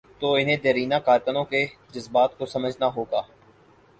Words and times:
تو 0.19 0.33
انہیں 0.33 0.57
دیرینہ 0.63 0.95
کارکنوں 1.05 1.43
کے 1.43 1.65
جذبات 1.91 2.37
کو 2.37 2.45
سمجھنا 2.45 2.87
ہو 2.95 3.03
گا۔ 3.03 3.21